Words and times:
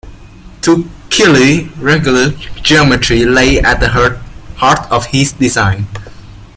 To 0.61 0.89
Kiley, 1.09 1.69
regular 1.79 2.29
geometry 2.63 3.23
lay 3.23 3.59
at 3.59 3.79
the 3.79 3.89
heart 3.89 4.91
of 4.91 5.05
his 5.05 5.31
design. 5.33 5.85